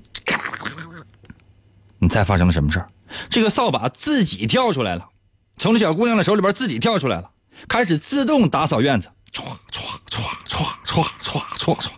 [2.00, 2.86] 你猜发生了什么事儿？
[3.30, 5.08] 这个扫把自己跳出来了，
[5.56, 7.30] 从这小姑娘的手里边自己跳出来了，
[7.68, 11.90] 开始自动打扫院子，唰唰唰唰唰唰唰唰。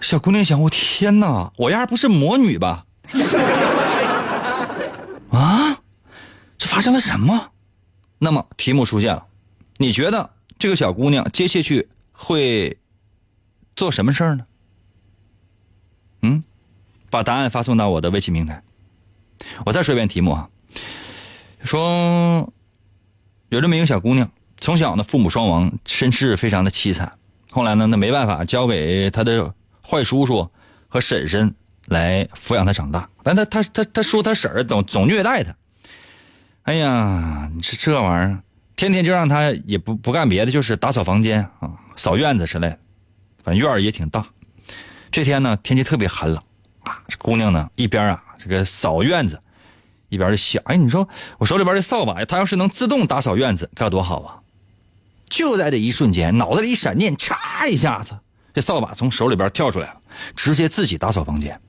[0.00, 2.84] 小姑娘想：我天哪，我丫不是魔女吧？
[5.30, 5.76] 啊，
[6.58, 7.50] 这发生了什么？
[8.18, 9.26] 那么题目出现了，
[9.76, 11.88] 你觉得这个小姑娘接下去？
[12.18, 12.78] 会
[13.76, 14.46] 做什么事儿呢？
[16.22, 16.42] 嗯，
[17.10, 18.62] 把答案发送到我的微信平台。
[19.66, 20.48] 我再说一遍题目啊，
[21.62, 22.50] 说
[23.50, 27.18] 有这么一个小姑娘，从小呢父母双亡，身世非常的凄惨。
[27.50, 29.54] 后来呢，那没办法，交给她的
[29.86, 30.50] 坏叔叔
[30.88, 33.10] 和婶婶来抚养她长大。
[33.22, 35.54] 但她她她她说她婶儿总总虐待她。
[36.66, 38.42] 哎呀，你说这玩意儿，
[38.74, 41.70] 天天就让他也不不干别的，就是打扫房间啊。
[41.94, 42.78] 扫院子之类的，
[43.44, 44.26] 反正院儿也挺大。
[45.12, 46.42] 这天呢，天气特别寒冷
[46.80, 46.98] 啊。
[47.06, 49.38] 这姑娘呢，一边啊这个扫院子，
[50.08, 54.40] 一边就想：哎，你说我手里边的扫把，它要是能自动打扫院子，该多好啊！
[55.28, 58.18] 就在这一瞬间，脑子里一闪念，嚓一下子，
[58.52, 60.00] 这扫把从手里边跳出来了，
[60.34, 61.60] 直接自己打扫房间、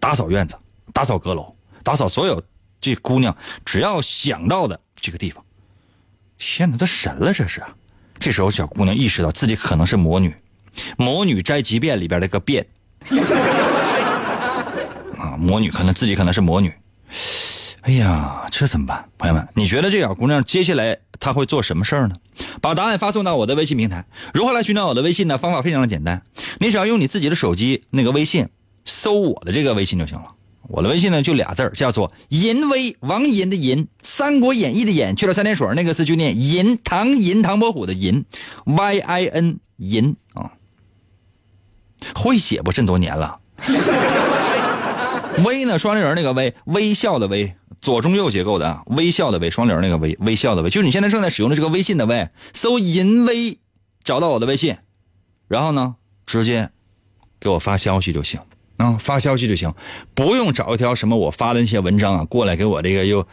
[0.00, 0.58] 打扫院子、
[0.92, 1.48] 打扫阁楼、
[1.84, 2.42] 打扫所有
[2.82, 5.42] 这姑娘只要想到的这个地方。
[6.36, 7.62] 天哪，她神了，这是！
[8.18, 10.34] 这时候，小姑娘意识到自己可能是魔女，
[10.96, 12.66] 魔女摘奇变里边的个变
[15.16, 16.74] 啊，魔女可能自己可能是魔女。
[17.82, 19.08] 哎呀，这怎么办？
[19.18, 22.16] 朋友们，你觉得这小姑娘接下来她会做什么事儿呢？
[22.60, 24.04] 把答案发送到我的微信平台。
[24.34, 25.38] 如何来寻找我的微信呢？
[25.38, 26.22] 方法非常的简单，
[26.58, 28.48] 你只要用你自己的手机那个微信
[28.84, 30.26] 搜我的这个微信就行了。
[30.68, 38.24] 我的微信呢就俩字叫做“淫威”，王淫的淫，《三国演义》的演，去了三点水那个字就念“淫”，唐银唐伯虎的银
[38.64, 40.52] ，Y I N 淫啊，
[42.14, 42.72] 会写不？
[42.72, 43.40] 这么多年了。
[45.44, 53.58] 微呢，双立人那个微，微笑的微，左中右结构的啊，微笑的微，双立人那个微，微笑的微，就是你现在正在使用的这个微信的微，搜“淫威”，
[54.04, 54.76] 找到我的微信，
[55.48, 56.70] 然后呢，直接
[57.40, 58.40] 给我发消息就行。
[58.84, 59.72] 啊，发消息就行，
[60.14, 63.26] 不用找一条什么我发的那些文章啊，过来给我这个又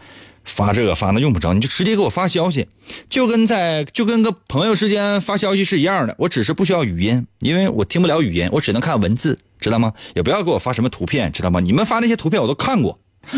[0.43, 2.67] 发这个发那，用不着，你就直接给我发消息，
[3.09, 6.15] 就跟在就跟个朋友之间发消息是一样的。
[6.17, 9.93] 我只是不需要语音，因为我听不了语音，我只能看文字，知道吗？
[10.15, 11.59] 也不要给我发什么图片，知道吗？
[11.59, 12.99] 你们发那些图片我都看过，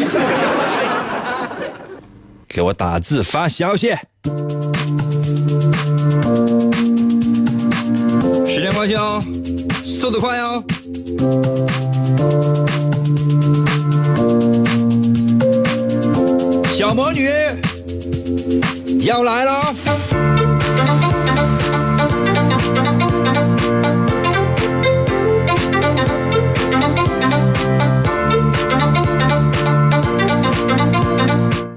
[2.47, 3.89] 给我打字发消息。
[8.45, 9.21] 时间关系哦，
[9.81, 10.63] 速度快哦。
[16.73, 17.29] 小魔女
[19.05, 19.73] 要来了！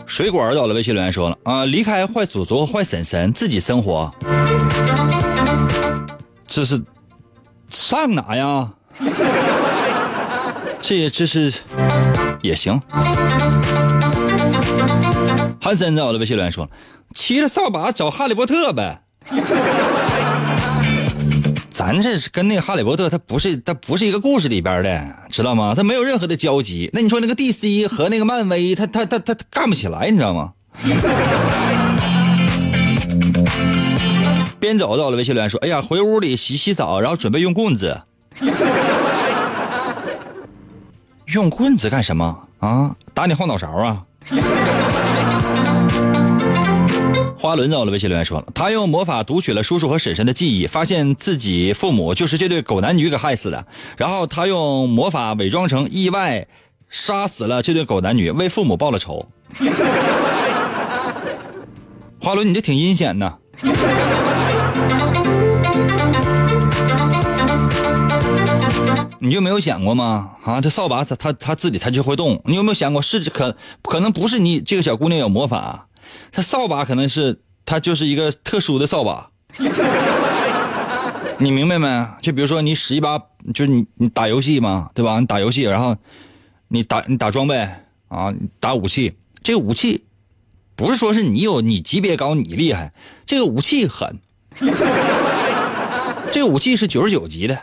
[0.07, 4.13] 水果儿到了，微信留言说了啊，离开坏祖宗、坏婶婶，自己生活，
[6.47, 6.81] 这是
[7.69, 8.71] 上哪呀？
[10.87, 11.51] 这这是
[12.43, 12.79] 也行。
[15.59, 16.69] 韩森在我的微信留言说
[17.17, 19.01] ：“骑着扫把找哈利波特呗。”
[21.71, 25.73] 咱咱这是跟那个哈利波特，他不是他不是一个故事里边的，知道吗？
[25.75, 26.91] 他没有任何的交集。
[26.93, 30.53] 那你说那个 DC 和那个漫威，他他他他干不起来，你知道吗？
[34.61, 38.03] 边走到了微信留言说：“哎呀，回屋里洗洗澡，然后准备用棍子。
[41.27, 42.95] 用棍子干什么啊？
[43.13, 44.03] 打你后脑勺啊？”
[47.39, 53.67] 花轮到了微信留言说了，他用魔法读取了叔叔和婶婶的记忆，发现自己父母就是这对狗男女给害死的。
[53.99, 56.47] 然后他用魔法伪装成意外，
[56.89, 59.29] 杀死了这对狗男女，为父母报了仇。
[62.21, 63.35] 花轮，你这挺阴险呐！
[69.25, 70.33] 你就没有想过吗？
[70.45, 72.43] 啊，这扫把它它它自己它就会动。
[72.45, 75.89] 你有没有想过是可可能不是你这个小姑娘有魔法？
[76.31, 79.31] 它扫把可能是它就是一个特殊的扫把，
[81.41, 82.07] 你明白没？
[82.21, 83.19] 就比如说你使一把，
[83.55, 85.19] 就是你你打游戏嘛，对吧？
[85.19, 85.97] 你打游戏，然后
[86.69, 87.67] 你打你打装备
[88.09, 90.05] 啊，打武器，这个武器
[90.77, 92.93] 不是说是你有你级别高你厉害，
[93.25, 94.19] 这个武器狠，
[96.31, 97.59] 这个武器是九十九级的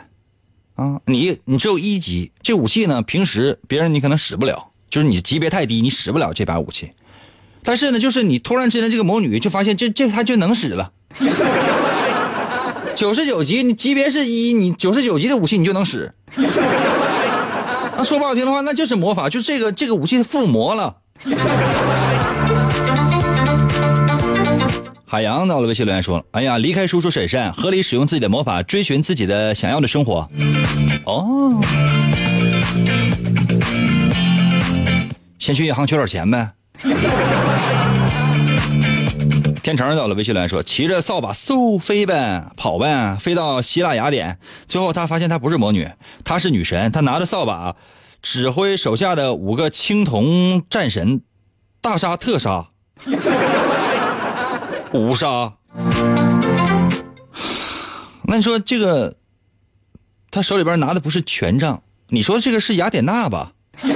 [0.74, 6.92] 啊，你你只有一级，这武器呢平时别人你可能使不了，就是你级别太低，你使不了这把武器。
[7.62, 10.92] 但是呢，就是你突然之间这个魔女就发现这这她就能使了，
[12.96, 16.12] 九十九级，你级别是一，你九十九级的武器你就能使。
[17.94, 20.96] 那说不好听的话，那就是魔法，就这个这个武器附魔了。
[25.12, 30.26] 海洋到了微信留言说了：“哎呀，离开叔叔婶婶，合理使用自己的魔法，追寻自己的想要的生活。”
[31.04, 31.60] 哦，
[35.38, 36.48] 先去银行取点钱呗。
[39.62, 44.38] 天成到了，微信留言说：“骑着扫把嗖飞呗，跑呗，飞到希腊雅典。
[44.66, 45.86] 最后他发现她不是魔女，
[46.24, 46.90] 她是女神。
[46.90, 47.76] 她拿着扫把，
[48.22, 51.20] 指挥手下的五个青铜战神，
[51.82, 52.66] 大杀特杀，
[54.92, 55.52] 五杀。
[58.24, 59.14] 那你说这个，
[60.30, 61.82] 他手里边拿的不是权杖？
[62.08, 63.52] 你说这个是雅典娜吧？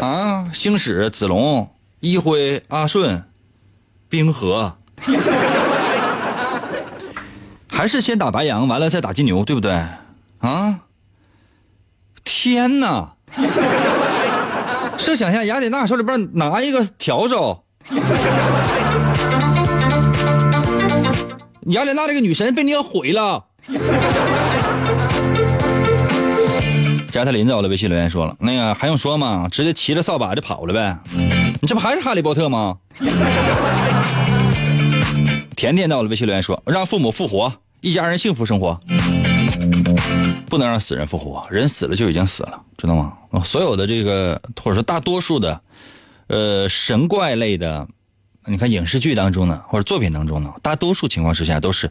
[0.00, 1.70] 啊，星矢、子龙、
[2.00, 3.24] 一辉、阿顺。”
[4.08, 4.78] 冰河，
[7.72, 9.72] 还是先打白羊，完了再打金牛，对不对？
[10.38, 10.82] 啊！
[12.22, 13.14] 天哪！
[14.96, 17.64] 设想一下，雅典娜手里边拿一个笤帚，
[21.70, 23.44] 雅典娜这个女神被你给毁了。
[27.10, 29.48] 加特林在我的微信留言说了，那个还用说吗？
[29.50, 30.98] 直接骑着扫把就跑了呗。
[31.60, 32.76] 你这不还是哈利波特吗？
[35.56, 38.78] 甜甜在我的微信留言说：“让父母复活，一家人幸福生活。
[40.48, 43.14] 不能让死人复活，人死了就已经死了，知道吗？
[43.42, 45.60] 所有的这个或者说大多数的，
[46.28, 47.88] 呃，神怪类的，
[48.46, 51.90] 你看影视剧当中呢，或者作品当中呢，大多数情况之下都是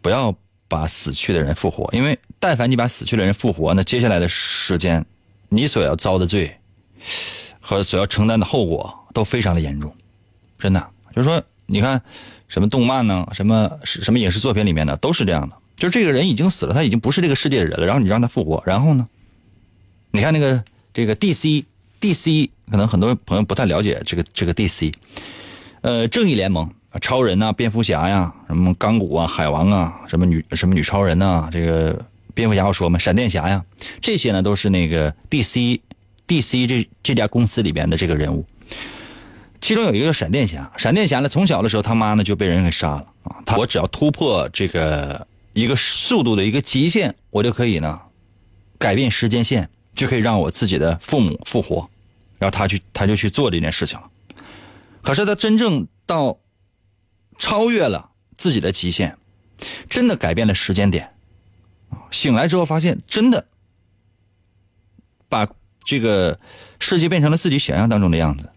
[0.00, 0.34] 不要
[0.68, 5.04] 把死去的人复活，因为但凡你把死去的人复活，那接下来的时间，
[5.48, 6.50] 你所要遭的罪
[7.60, 9.94] 和所要承担的后果都非常的严重，
[10.58, 10.90] 真的。
[11.14, 12.00] 就是说，你看。”
[12.48, 13.26] 什么动漫呢？
[13.32, 14.96] 什么什么影视作品里面呢？
[14.98, 15.56] 都是这样的。
[15.74, 17.84] 就是这个人已经死了，他已经不是这个世界的人了。
[17.84, 19.08] 然后你让他复活，然后呢？
[20.12, 20.62] 你看那个
[20.94, 24.94] 这个 DC，DC 可能很多朋友不太了解这个这个 DC，
[25.86, 26.68] 呃，正义联盟，
[27.00, 33.64] 超人呐，蝙蝠侠呀，什么钢骨啊，海王啊，什么女什么女超人呐，这个蝙蝠侠我说嘛，闪电侠呀，
[34.00, 38.44] 这些呢都是那个 DC，DC 这这家公司里边的这个人物。
[39.60, 43.36] 其中有一个闪电侠，闪电侠呢，从小的时候他妈呢就被人给杀了啊。
[43.46, 47.96] 他我只要突破这个一个速度的一个极限，我就可以呢
[48.76, 51.88] 改变时间线，就可以让我自己的父母复活。
[52.38, 54.06] 然后他去他就去做这件事情了。
[55.06, 56.40] 可是他真正到
[57.38, 59.16] 超越了自己的极限，
[59.88, 61.12] 真的改变了时间点。
[62.10, 63.46] 醒来之后发现，真的
[65.28, 65.46] 把
[65.84, 66.40] 这个
[66.80, 68.50] 世界变成了自己想象当中的样子。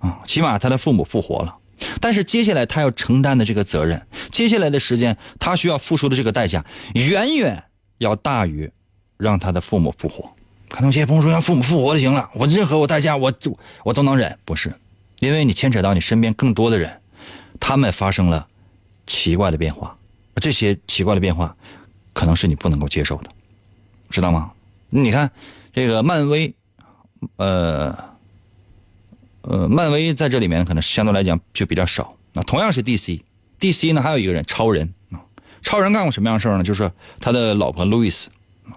[0.00, 1.56] 啊，起码他的父母复活了，
[2.00, 7.62] 但是接下来他要承担的这个责任，接下来的时间他需要付出的这个代价，远远
[7.98, 8.72] 要大于
[9.18, 10.34] 让他的父母复活。
[10.68, 14.72] 可能有些朋友说，让父母复活就行了，我任何我代价我就我都能忍，不是？
[15.22, 17.00] 因为你牵扯到你身边更多的人，
[17.60, 18.44] 他们发生了
[19.06, 19.96] 奇怪的变化，
[20.34, 21.56] 这些奇怪的变化
[22.12, 23.30] 可能是你不能够接受的，
[24.10, 24.50] 知道吗？
[24.90, 25.30] 你看
[25.72, 26.52] 这个漫威，
[27.36, 28.12] 呃。
[29.44, 32.16] 呃，漫威在这里面可能相对来讲就比较少。
[32.32, 35.18] 那同样是 DC，DC 呢还有一个人超人啊，
[35.60, 36.62] 超人干过什么样的事呢？
[36.62, 38.28] 就是他的老婆路易斯，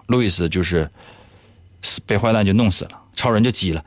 [0.08, 0.90] 路易斯就是
[2.08, 3.86] 被坏蛋就弄死了，超人就急了，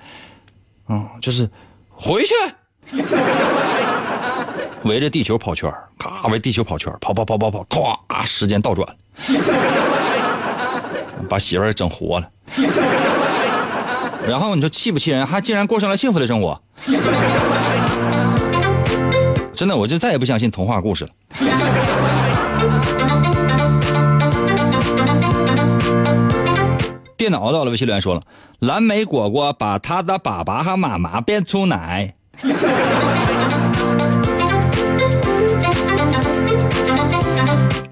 [0.86, 1.50] 嗯，就是
[2.00, 2.32] 回去，
[4.84, 5.68] 围着地球跑圈
[5.98, 7.64] 咔围地球跑圈跑跑跑跑跑，
[8.08, 8.86] 咵，时间倒转，
[11.28, 12.30] 把媳妇儿整活了。
[14.28, 15.26] 然后你说气不气人？
[15.26, 16.62] 还竟然过上了幸福的生活。
[19.52, 21.10] 真的，我就再也不相信童话故事了。
[27.18, 28.22] 电脑到了，微信留言说了
[28.60, 32.14] ：“蓝莓果果把他的爸爸和妈妈变出奶。”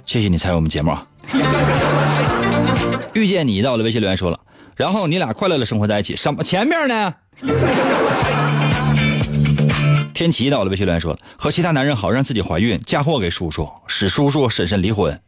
[0.07, 0.97] 谢谢你参与我们节目！
[3.15, 4.39] 遇见你到了，微信留言说了，
[4.77, 6.15] 然后你俩快乐的生活在一起。
[6.15, 7.13] 什么前面呢？
[10.15, 15.21] 天琪到了，微信留言说了，和其他男人好，让自己怀孕，嫁祸给叔叔，使叔叔婶婶离婚。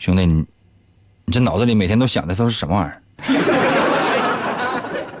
[0.00, 0.42] 兄弟，你
[1.26, 3.02] 你这脑子里每天都想的都是什么玩意儿？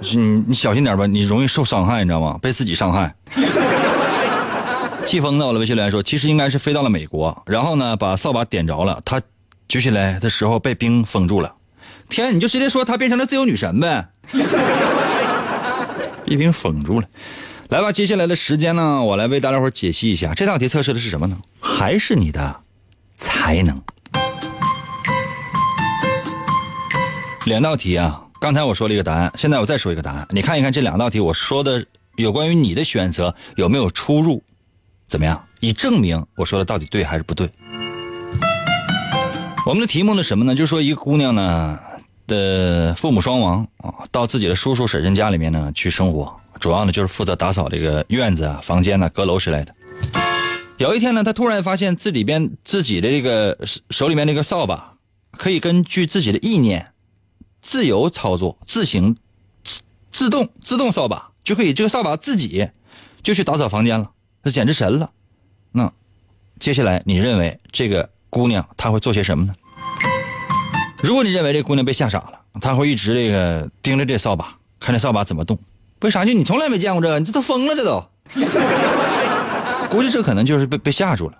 [0.00, 0.16] 你
[0.48, 2.38] 你小心点吧，你容易受伤害，你知道吗？
[2.40, 3.14] 被自己伤害。
[5.04, 9.20] 季风到了，微信留言说，其实应该是飞到了美国，然后呢，把扫把点着了，他
[9.68, 11.54] 举起来的时候被冰封住了。
[12.08, 14.08] 天，你就直接说他变成了自由女神呗。
[16.24, 17.06] 被冰封住了，
[17.68, 21.36] 来吧，接下来的时间呢，我来为大家伙解析一下这道题测试的是什么呢？
[21.60, 22.62] 还是你的
[23.16, 23.78] 才能。
[27.50, 31.84] 两道题啊，刚才我说了一个答案，现在我再说一个答案，你看一看这两道题我说的
[32.14, 34.40] 有关于你的选择有没有出入，
[35.08, 35.44] 怎么样？
[35.58, 37.50] 以证明我说的到底对还是不对。
[39.66, 40.54] 我们的题目呢什么呢？
[40.54, 41.76] 就是说一个姑娘呢
[42.28, 49.74] 的父母双亡啊，到自己的叔叔婶婶家里面呢去生活，主要呢就是负责打扫这个院子啊、房间呐、阁楼之类的。
[50.78, 53.58] 有一天呢，她突然发现自己边自己的这个
[53.90, 54.94] 手里面那个扫把，
[55.32, 56.92] 可以根据自己的意念
[57.62, 59.16] 自由操作、自行
[59.64, 59.80] 自
[60.12, 62.68] 自动自动扫把，就可以这个扫把自己
[63.22, 64.10] 就去打扫房间了，
[64.42, 65.10] 这简直神了。
[65.72, 65.92] 那
[66.58, 69.52] 接下来你认为这个姑娘她会做些什么呢？
[71.02, 75.58] 如果你认为这姑娘被吓傻了，她会一直这个盯着这扫把，看这扫把怎么动。
[76.02, 76.24] 为啥？
[76.24, 78.04] 就你从来没见过这个，你这都疯了，这都。
[79.90, 81.38] 估计这可能就是被被吓住了。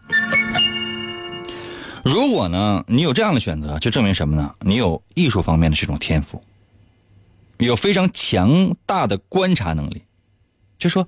[2.10, 4.52] 如果呢，你有这样的选择，就证明什么呢？
[4.62, 6.42] 你有艺术方面的这种天赋，
[7.58, 10.02] 有非常强大的观察能力。
[10.76, 11.06] 就说，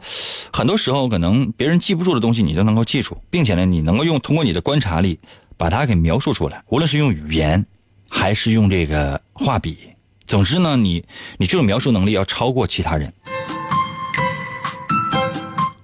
[0.53, 5.19] 很多时候可能别人记不住的东西，你都能够记住，并且呢，你能够用通过你的观察力
[5.57, 7.67] 把它给描述出来，无论是用语言，
[8.09, 9.89] 还是用这个画笔。
[10.29, 11.05] 总之呢，你
[11.37, 13.13] 你这种描述能力要超过其他人。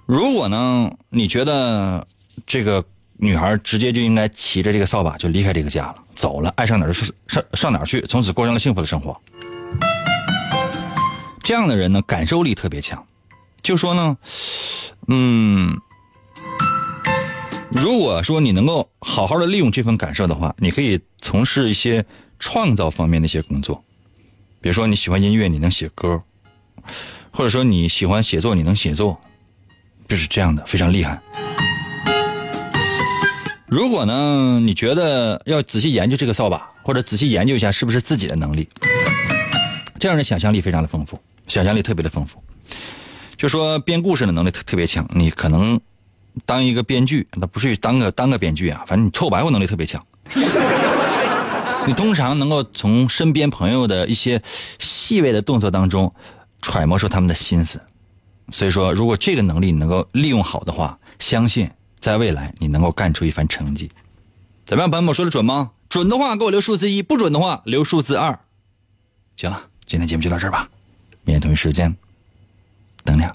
[0.07, 2.07] 如果呢，你觉得
[2.47, 2.85] 这个
[3.21, 9.21] 女孩直接就应该骑着这个扫把就离开这个家了，走了，爱上哪儿上上上哪儿去，从此过上了幸福的生活。
[11.43, 13.05] 这样的人呢，感受力特别强。
[13.61, 14.17] 就说呢，
[15.09, 15.81] 嗯，
[17.71, 22.05] 如果说你能够好好的利用这份感受的话，你可以从事一些
[22.39, 23.83] 创造方面的一些工作，
[24.61, 26.23] 比如说你喜欢音乐，你能写歌，
[27.33, 29.19] 或者说你喜欢写作，你能写作，
[30.07, 31.21] 就是这样的，非常厉害。
[33.69, 38.67] 如果呢，你觉得要仔细研究这个扫把，或者仔细研究一下是不是自己的能力，
[40.01, 42.43] 这样的想象力非常的丰富，想象力特别的丰富。
[43.37, 45.79] 就说编故事的能力特特别强，你可能
[46.47, 50.03] 当一个编剧，那不是当个当个编剧啊，反正你臭白话能力特别强。
[51.87, 54.43] 你通常能够从身边朋友的一些
[54.79, 56.11] 细微的动作当中
[56.63, 57.79] 揣摩出他们的心思，
[58.51, 63.91] 所以说，如果这个能力你能够利用好的话，相信在未来你能够干出一番成绩。
[64.65, 65.73] 怎么样朋友们说的准吗？
[65.89, 68.39] 准的话给我留数字一不准的话留数字二。
[69.37, 70.69] 行了今天节目就到这吧。
[71.25, 71.97] 明天同一时间
[73.05, 73.35] 等你啊。